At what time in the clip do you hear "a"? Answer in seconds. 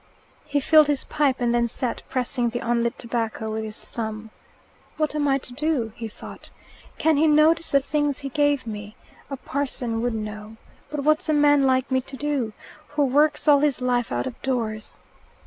9.29-9.37, 11.29-11.33